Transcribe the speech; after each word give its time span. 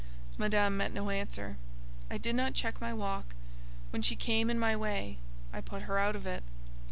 Madame 0.35 0.77
met 0.77 0.91
no 0.91 1.11
answer: 1.11 1.57
I 2.09 2.17
did 2.17 2.33
not 2.35 2.55
check 2.55 2.81
my 2.81 2.91
walk; 2.91 3.35
when 3.91 4.01
she 4.01 4.15
came 4.15 4.49
in 4.49 4.57
my 4.57 4.75
way, 4.75 5.19
I 5.53 5.61
put 5.61 5.83
her 5.83 5.99
out 5.99 6.15
of 6.15 6.25
it. 6.25 6.41